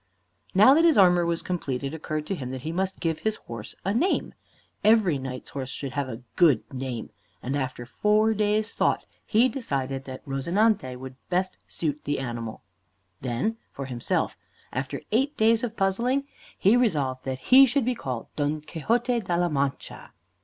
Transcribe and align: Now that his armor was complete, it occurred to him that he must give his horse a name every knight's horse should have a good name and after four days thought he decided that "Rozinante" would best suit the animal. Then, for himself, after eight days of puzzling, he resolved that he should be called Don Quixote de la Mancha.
Now 0.55 0.73
that 0.73 0.83
his 0.83 0.97
armor 0.97 1.27
was 1.27 1.43
complete, 1.43 1.83
it 1.83 1.93
occurred 1.93 2.25
to 2.25 2.33
him 2.33 2.49
that 2.49 2.61
he 2.63 2.71
must 2.71 2.99
give 2.99 3.19
his 3.19 3.35
horse 3.35 3.75
a 3.85 3.93
name 3.93 4.33
every 4.83 5.19
knight's 5.19 5.51
horse 5.51 5.69
should 5.69 5.91
have 5.91 6.09
a 6.09 6.23
good 6.35 6.63
name 6.73 7.11
and 7.43 7.55
after 7.55 7.85
four 7.85 8.33
days 8.33 8.71
thought 8.71 9.05
he 9.27 9.47
decided 9.47 10.05
that 10.05 10.25
"Rozinante" 10.25 10.95
would 10.97 11.17
best 11.29 11.55
suit 11.67 12.03
the 12.05 12.17
animal. 12.17 12.63
Then, 13.21 13.57
for 13.71 13.85
himself, 13.85 14.35
after 14.73 15.01
eight 15.11 15.37
days 15.37 15.63
of 15.63 15.77
puzzling, 15.77 16.23
he 16.57 16.75
resolved 16.75 17.23
that 17.25 17.37
he 17.53 17.67
should 17.67 17.85
be 17.85 17.93
called 17.93 18.25
Don 18.35 18.61
Quixote 18.61 19.19
de 19.19 19.37
la 19.37 19.49
Mancha. 19.49 20.13